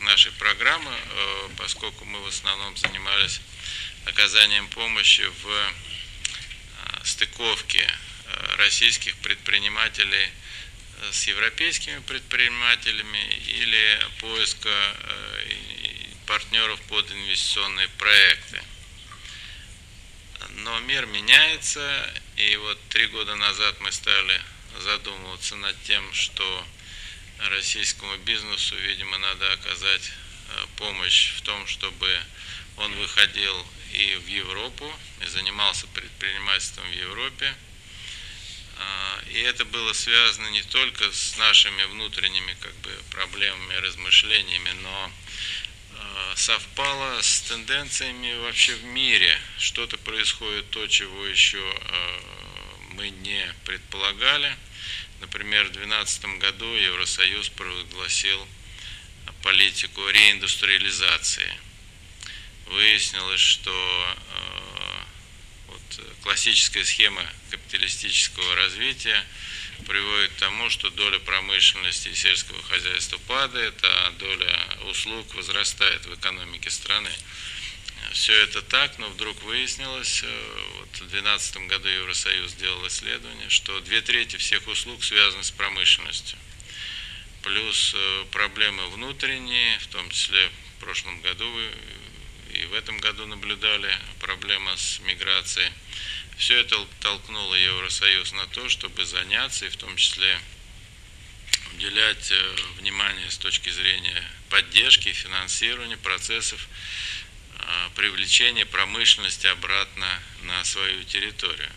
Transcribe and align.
нашей 0.00 0.32
программы, 0.32 0.90
э, 0.92 1.48
поскольку 1.56 2.04
мы 2.04 2.20
в 2.20 2.26
основном 2.26 2.76
занимались 2.76 3.40
оказанием 4.06 4.68
помощи 4.68 5.22
в 5.22 5.48
э, 5.48 5.72
стыковке 7.04 7.86
российских 8.56 9.16
предпринимателей 9.18 10.28
с 11.12 11.26
европейскими 11.26 12.00
предпринимателями 12.00 13.18
или 13.46 14.00
поиска 14.20 14.96
партнеров 16.26 16.80
под 16.88 17.10
инвестиционные 17.12 17.88
проекты. 17.98 18.62
Но 20.50 20.80
мир 20.80 21.06
меняется, 21.06 22.10
и 22.36 22.56
вот 22.56 22.78
три 22.88 23.06
года 23.08 23.34
назад 23.36 23.80
мы 23.80 23.92
стали 23.92 24.40
задумываться 24.80 25.56
над 25.56 25.80
тем, 25.84 26.12
что 26.12 26.66
российскому 27.38 28.16
бизнесу, 28.18 28.76
видимо, 28.76 29.18
надо 29.18 29.52
оказать 29.52 30.10
э, 30.48 30.66
помощь 30.76 31.32
в 31.36 31.42
том, 31.42 31.66
чтобы 31.66 32.20
он 32.76 32.94
выходил 32.96 33.66
и 33.92 34.16
в 34.16 34.26
Европу, 34.26 34.92
и 35.22 35.26
занимался 35.26 35.86
предпринимательством 35.88 36.88
в 36.88 36.92
Европе. 36.92 37.54
А, 38.76 39.22
и 39.30 39.38
это 39.40 39.64
было 39.64 39.92
связано 39.92 40.48
не 40.48 40.62
только 40.62 41.10
с 41.12 41.36
нашими 41.38 41.84
внутренними 41.84 42.56
как 42.60 42.74
бы, 42.76 42.90
проблемами, 43.10 43.74
размышлениями, 43.74 44.70
но 44.82 45.12
э, 45.92 46.32
совпало 46.36 47.20
с 47.22 47.40
тенденциями 47.42 48.36
вообще 48.38 48.74
в 48.74 48.84
мире. 48.84 49.38
Что-то 49.58 49.96
происходит 49.98 50.70
то, 50.70 50.86
чего 50.88 51.24
еще 51.26 51.58
э, 51.58 52.20
мы 52.94 53.10
не 53.10 53.54
предполагали. 53.64 54.56
Например, 55.24 55.64
в 55.64 55.72
2012 55.72 56.24
году 56.38 56.66
Евросоюз 56.74 57.48
провозгласил 57.48 58.46
политику 59.42 60.06
реиндустриализации. 60.06 61.50
Выяснилось, 62.66 63.40
что 63.40 63.70
э, 63.72 65.02
вот, 65.68 66.00
классическая 66.24 66.84
схема 66.84 67.24
капиталистического 67.50 68.54
развития 68.54 69.24
приводит 69.86 70.30
к 70.32 70.40
тому, 70.40 70.68
что 70.68 70.90
доля 70.90 71.18
промышленности 71.20 72.08
и 72.08 72.14
сельского 72.14 72.62
хозяйства 72.64 73.16
падает, 73.26 73.74
а 73.82 74.10
доля 74.18 74.78
услуг 74.90 75.34
возрастает 75.36 76.04
в 76.04 76.14
экономике 76.16 76.68
страны 76.68 77.10
все 78.14 78.32
это 78.44 78.62
так, 78.62 78.96
но 78.98 79.08
вдруг 79.08 79.42
выяснилось, 79.42 80.22
э, 80.22 80.62
вот 80.78 80.88
в 80.88 81.08
2012 81.10 81.66
году 81.66 81.88
Евросоюз 81.88 82.52
сделал 82.52 82.86
исследование, 82.86 83.50
что 83.50 83.80
две 83.80 84.00
трети 84.02 84.36
всех 84.36 84.66
услуг 84.68 85.02
связаны 85.02 85.42
с 85.42 85.50
промышленностью. 85.50 86.38
Плюс 87.42 87.92
э, 87.94 88.24
проблемы 88.30 88.86
внутренние, 88.90 89.78
в 89.80 89.88
том 89.88 90.08
числе 90.10 90.48
в 90.48 90.80
прошлом 90.84 91.20
году 91.22 91.44
и 92.52 92.64
в 92.66 92.74
этом 92.74 92.98
году 92.98 93.26
наблюдали 93.26 93.92
проблема 94.20 94.76
с 94.76 95.00
миграцией. 95.00 95.72
Все 96.38 96.56
это 96.58 96.86
толкнуло 97.00 97.56
Евросоюз 97.56 98.32
на 98.32 98.46
то, 98.46 98.68
чтобы 98.68 99.04
заняться 99.04 99.66
и 99.66 99.70
в 99.70 99.76
том 99.76 99.96
числе 99.96 100.38
уделять 101.74 102.30
э, 102.30 102.56
внимание 102.78 103.28
с 103.28 103.38
точки 103.38 103.70
зрения 103.70 104.22
поддержки 104.50 105.12
финансирования 105.12 105.96
процессов 105.96 106.68
привлечение 107.94 108.66
промышленности 108.66 109.46
обратно 109.46 110.08
на 110.42 110.64
свою 110.64 111.04
территорию. 111.04 111.70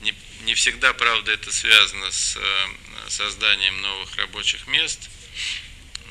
Не, 0.00 0.14
не 0.42 0.54
всегда, 0.54 0.92
правда, 0.92 1.32
это 1.32 1.52
связано 1.52 2.10
с 2.10 2.36
э, 2.36 2.68
созданием 3.08 3.80
новых 3.80 4.14
рабочих 4.16 4.66
мест, 4.68 5.10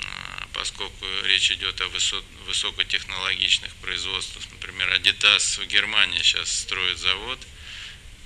а, 0.04 0.48
поскольку 0.54 1.06
речь 1.24 1.52
идет 1.52 1.80
о 1.80 1.88
высот, 1.88 2.24
высокотехнологичных 2.48 3.74
производствах. 3.76 4.44
Например, 4.52 4.92
Adidas 4.94 5.62
в 5.62 5.68
Германии 5.68 6.22
сейчас 6.22 6.52
строит 6.52 6.98
завод, 6.98 7.40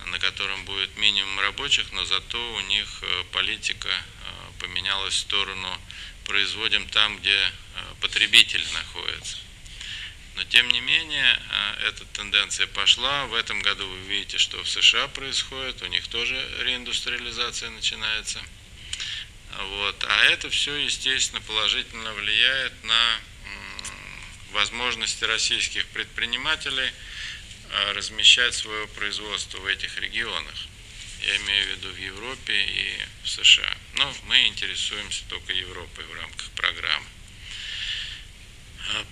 на 0.08 0.18
котором 0.18 0.66
будет 0.66 0.98
минимум 0.98 1.40
рабочих, 1.40 1.92
но 1.92 2.06
зато 2.06 2.54
у 2.56 2.60
них 2.62 2.88
э, 3.02 3.24
политика 3.32 3.90
э, 3.90 4.60
поменялась 4.60 5.14
в 5.14 5.20
сторону 5.20 5.82
производим 6.26 6.88
там, 6.90 7.18
где 7.20 7.52
потребители 8.00 8.66
находятся. 8.74 9.38
Но 10.36 10.44
тем 10.46 10.70
не 10.70 10.82
менее, 10.82 11.40
э, 11.50 11.88
эта 11.88 12.06
тенденция 12.06 12.68
пошла. 12.68 13.26
В 13.28 13.34
этом 13.34 13.62
году 13.62 13.88
вы 13.88 13.98
видите, 14.08 14.38
что 14.38 14.62
в 14.64 14.70
США 14.70 15.08
происходит, 15.10 15.82
у 15.82 15.88
них 15.88 16.08
тоже 16.08 16.36
реиндустриализация 16.64 17.70
начинается. 17.70 18.40
Вот. 19.58 20.06
А 20.08 20.24
это 20.26 20.50
все, 20.50 20.76
естественно, 20.76 21.42
положительно 21.42 22.14
влияет 22.14 22.74
на 22.84 23.20
возможности 24.54 25.24
российских 25.24 25.86
предпринимателей 25.88 26.92
э, 27.70 27.92
размещать 27.94 28.54
свое 28.54 28.88
производство 28.88 29.58
в 29.60 29.66
этих 29.66 29.98
регионах. 30.00 30.56
Я 31.22 31.38
имею 31.38 31.66
в 31.66 31.70
виду 31.70 31.90
в 31.90 31.98
Европе 31.98 32.54
и 32.54 32.98
в 33.24 33.30
США. 33.30 33.78
Но 33.96 34.14
мы 34.26 34.48
интересуемся 34.48 35.24
только 35.30 35.54
Европой 35.54 36.06
в 36.06 36.14
рамках 36.16 36.50
программы. 36.52 36.91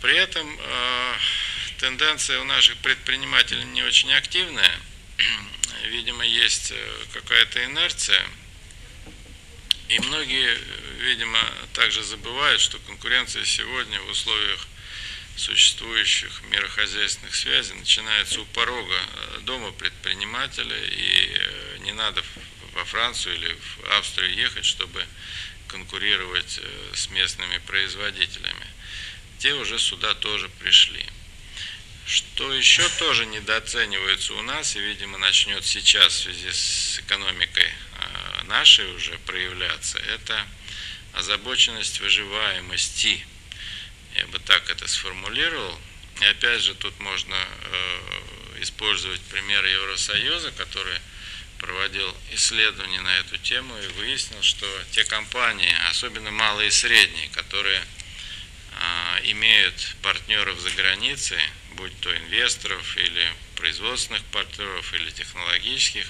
При 0.09 0.17
этом 0.17 0.59
а, 0.63 1.17
тенденция 1.77 2.39
у 2.39 2.43
наших 2.43 2.77
предпринимателей 2.77 3.63
не 3.65 3.83
очень 3.83 4.11
активная. 4.11 4.79
Видимо, 5.83 6.25
есть 6.25 6.71
э, 6.71 7.03
какая-то 7.13 7.63
инерция. 7.65 8.25
И 9.87 9.99
многие, 9.99 10.57
видимо, 10.97 11.39
также 11.73 12.01
забывают, 12.01 12.59
что 12.59 12.79
конкуренция 12.87 13.45
сегодня 13.45 14.01
в 14.01 14.09
условиях 14.09 14.67
существующих 15.35 16.41
мирохозяйственных 16.49 17.35
связей 17.35 17.75
начинается 17.75 18.41
у 18.41 18.45
порога 18.45 18.97
э, 18.97 19.39
дома 19.41 19.71
предпринимателя, 19.73 20.75
и 20.75 21.37
э, 21.37 21.77
не 21.81 21.91
надо 21.91 22.23
во 22.73 22.83
Францию 22.83 23.35
или 23.35 23.53
в 23.53 23.91
Австрию 23.91 24.33
ехать, 24.33 24.65
чтобы 24.65 25.05
конкурировать 25.67 26.59
с 26.95 27.11
местными 27.11 27.59
производителями 27.59 28.65
те 29.39 29.53
уже 29.53 29.79
сюда 29.79 30.13
тоже 30.15 30.49
пришли. 30.49 31.05
Что 32.05 32.53
еще 32.53 32.87
тоже 32.97 33.25
недооценивается 33.25 34.33
у 34.33 34.41
нас 34.41 34.75
и, 34.75 34.79
видимо, 34.79 35.17
начнет 35.17 35.65
сейчас 35.65 36.13
в 36.13 36.23
связи 36.23 36.51
с 36.51 36.99
экономикой 36.99 37.71
а, 37.97 38.43
нашей 38.45 38.93
уже 38.95 39.17
проявляться, 39.19 39.97
это 39.99 40.45
озабоченность 41.13 41.99
выживаемости. 41.99 43.25
Я 44.15 44.27
бы 44.27 44.39
так 44.39 44.69
это 44.69 44.87
сформулировал. 44.87 45.79
И 46.19 46.25
опять 46.25 46.61
же, 46.61 46.75
тут 46.75 46.99
можно 46.99 47.35
э, 47.35 48.61
использовать 48.61 49.21
пример 49.21 49.63
Евросоюза, 49.65 50.51
который 50.51 50.99
проводил 51.59 52.13
исследования 52.33 53.01
на 53.01 53.15
эту 53.19 53.37
тему 53.37 53.77
и 53.77 53.87
выяснил, 53.99 54.41
что 54.41 54.65
те 54.91 55.05
компании, 55.05 55.73
особенно 55.89 56.31
малые 56.31 56.69
и 56.69 56.71
средние, 56.71 57.29
которые 57.29 57.81
имеют 59.31 59.95
партнеров 60.01 60.59
за 60.59 60.71
границей, 60.71 61.41
будь 61.75 61.97
то 62.01 62.15
инвесторов 62.15 62.97
или 62.97 63.33
производственных 63.55 64.23
партнеров 64.25 64.93
или 64.93 65.09
технологических, 65.11 66.05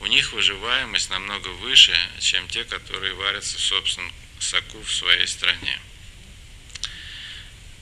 у 0.00 0.06
них 0.06 0.32
выживаемость 0.32 1.10
намного 1.10 1.48
выше, 1.48 1.96
чем 2.20 2.46
те, 2.48 2.64
которые 2.64 3.14
варятся 3.14 3.56
в 3.56 3.60
собственном 3.60 4.12
соку 4.38 4.80
в 4.82 4.92
своей 4.92 5.26
стране. 5.26 5.80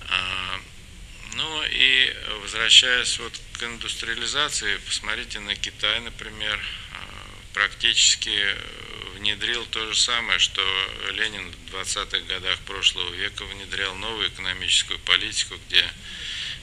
А, 0.08 0.60
ну 1.34 1.64
и 1.64 2.14
возвращаясь 2.42 3.18
вот 3.18 3.38
к 3.52 3.62
индустриализации, 3.62 4.76
посмотрите 4.78 5.40
на 5.40 5.56
Китай, 5.56 6.00
например, 6.00 6.60
а, 6.92 7.26
практически 7.52 8.56
внедрил 9.24 9.64
то 9.70 9.86
же 9.86 9.98
самое, 9.98 10.38
что 10.38 10.60
Ленин 11.12 11.50
в 11.50 11.74
20-х 11.74 12.18
годах 12.28 12.58
прошлого 12.60 13.10
века 13.14 13.46
внедрял 13.46 13.94
новую 13.94 14.28
экономическую 14.28 14.98
политику, 14.98 15.54
где 15.66 15.82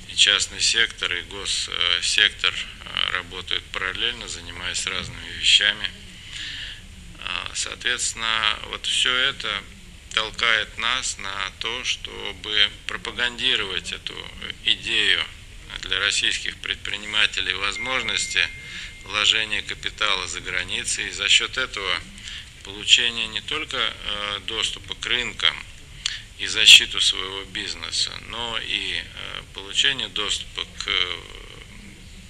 и 0.10 0.16
частный 0.16 0.62
сектор, 0.62 1.12
и 1.12 1.22
госсектор 1.24 2.54
э, 2.54 3.12
работают 3.14 3.64
параллельно, 3.72 4.28
занимаясь 4.28 4.86
разными 4.86 5.28
вещами. 5.40 5.90
А, 7.18 7.52
соответственно, 7.56 8.60
вот 8.70 8.86
все 8.86 9.12
это 9.12 9.64
толкает 10.14 10.78
нас 10.78 11.18
на 11.18 11.52
то, 11.62 11.84
чтобы 11.84 12.70
пропагандировать 12.86 13.92
эту 13.92 14.16
идею 14.66 15.24
для 15.82 15.98
российских 16.00 16.56
предпринимателей 16.58 17.56
возможности 17.56 18.48
вложения 19.06 19.64
капитала 19.64 20.28
за 20.28 20.42
границей. 20.42 21.08
И 21.08 21.12
за 21.12 21.28
счет 21.28 21.58
этого 21.58 22.00
получение 22.64 23.28
не 23.28 23.42
только 23.42 23.78
э, 23.78 24.40
доступа 24.48 24.96
к 24.96 25.06
рынкам 25.06 25.56
и 26.40 26.48
защиту 26.48 27.00
своего 27.02 27.44
бизнеса, 27.46 28.12
но 28.28 28.60
и 28.60 29.04
э, 29.04 29.42
получение 29.54 30.08
доступа 30.10 30.66
к 30.80 30.88
э, 30.88 31.20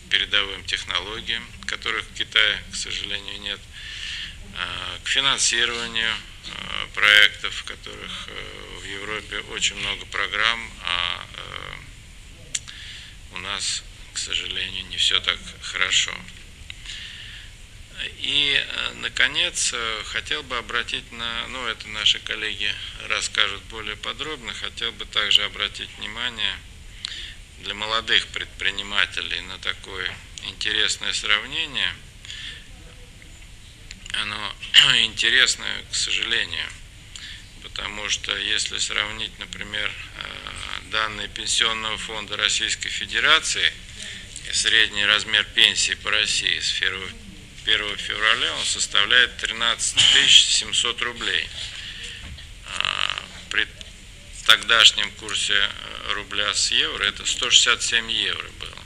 передовым 0.10 0.64
технологиям, 0.66 1.46
которых 1.66 2.06
в 2.06 2.14
Китае, 2.14 2.62
к 2.72 2.76
сожалению, 2.76 3.40
нет, 3.40 3.60
к 5.06 5.08
финансированию 5.08 6.14
проектов, 6.94 7.64
которых 7.64 8.28
в 8.82 8.84
Европе 8.84 9.40
очень 9.54 9.78
много 9.78 10.06
программ, 10.08 10.70
а 10.84 11.26
у 13.32 13.38
нас, 13.38 13.84
к 14.14 14.18
сожалению, 14.18 14.86
не 14.88 14.98
все 14.98 15.22
так 15.22 15.40
хорошо. 15.62 16.12
И, 18.20 18.66
наконец, 18.96 19.74
хотел 20.06 20.44
бы 20.44 20.58
обратить 20.58 21.12
на, 21.12 21.48
ну, 21.48 21.68
это 21.68 21.88
наши 21.90 22.20
коллеги 22.20 22.74
расскажут 23.08 23.62
более 23.64 23.96
подробно, 23.96 24.54
хотел 24.54 24.92
бы 24.94 25.06
также 25.06 25.44
обратить 25.44 25.90
внимание 25.98 26.56
для 27.60 27.74
молодых 27.74 28.28
предпринимателей 28.28 29.42
на 29.42 29.58
такое 29.60 30.12
интересное 30.44 31.14
сравнение. 31.14 31.94
Оно 34.14 34.56
интересное, 35.04 35.84
к 35.92 35.96
сожалению, 35.96 36.68
потому 37.64 38.10
что 38.10 38.36
если 38.36 38.78
сравнить, 38.78 39.38
например, 39.40 39.92
данные 40.92 41.30
Пенсионного 41.30 41.98
фонда 41.98 42.36
Российской 42.36 42.90
Федерации 42.90 43.72
и 44.50 44.54
средний 44.54 45.06
размер 45.06 45.46
пенсии 45.56 45.94
по 45.94 46.12
России 46.12 46.60
с 46.60 46.78
1 46.82 47.31
февраля 47.66 48.54
он 48.56 48.66
составляет 48.66 49.38
13 49.38 50.00
700 50.30 51.02
рублей. 51.02 51.48
А, 52.68 53.24
при 53.50 53.68
тогдашнем 54.46 55.12
курсе 55.12 55.54
э, 55.54 56.14
рубля 56.14 56.54
с 56.54 56.72
евро 56.72 57.04
это 57.04 57.26
167 57.26 58.12
евро 58.12 58.50
было. 58.60 58.84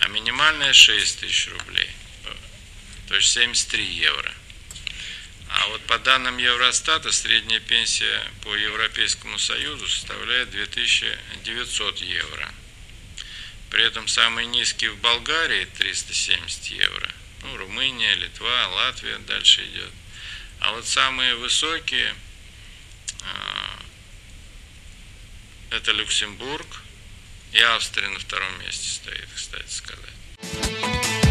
А 0.00 0.08
минимальная 0.08 0.72
6 0.72 1.20
тысяч 1.20 1.48
рублей, 1.48 1.90
то 3.08 3.16
есть 3.16 3.32
73 3.32 3.84
евро. 3.84 4.32
А 5.48 5.66
вот 5.68 5.80
по 5.82 5.98
данным 5.98 6.38
Евростата 6.38 7.10
средняя 7.10 7.60
пенсия 7.60 8.22
по 8.42 8.54
Европейскому 8.54 9.38
Союзу 9.38 9.88
составляет 9.88 10.50
2900 10.50 12.00
евро. 12.02 12.54
При 13.68 13.82
этом 13.82 14.06
самый 14.06 14.46
низкий 14.46 14.88
в 14.88 14.96
Болгарии 14.98 15.64
370 15.76 16.66
евро. 16.66 17.10
Ну, 17.42 17.56
Румыния, 17.56 18.14
Литва, 18.14 18.68
Латвия 18.68 19.18
дальше 19.18 19.64
идет. 19.66 19.90
А 20.60 20.72
вот 20.72 20.86
самые 20.86 21.34
высокие 21.36 22.14
а, 23.22 23.82
это 25.70 25.92
Люксембург 25.92 26.82
и 27.52 27.60
Австрия 27.60 28.08
на 28.08 28.18
втором 28.18 28.58
месте 28.60 28.88
стоит, 28.88 29.28
кстати 29.34 29.70
сказать. 29.70 31.29